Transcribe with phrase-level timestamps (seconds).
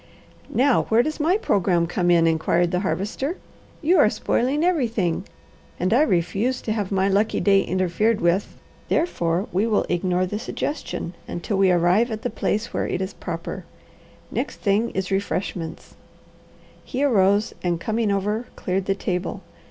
[0.49, 3.37] "Now where does my programme come in?" inquired the Harvester.
[3.83, 5.25] "You are spoiling everything,
[5.79, 8.57] and I refuse to have my lucky day interfered with;
[8.89, 13.13] therefore we will ignore the suggestion until we arrive at the place where it is
[13.13, 13.63] proper.
[14.31, 15.93] Next thing is refreshments."
[16.83, 19.43] He arose and coming over cleared the table.